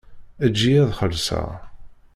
[0.45, 1.49] Eǧǧ-iyi ad xelṣeɣ.